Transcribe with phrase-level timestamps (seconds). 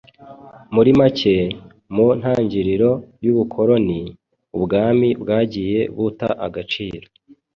[0.75, 1.35] Muri make,
[1.95, 2.91] mu ntagiriro
[3.23, 4.01] y'ubukoloni,
[4.57, 7.07] ubwami bwagiye buta agaciro